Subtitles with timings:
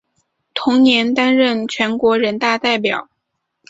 [0.55, 3.07] 同年担任全国人大代表。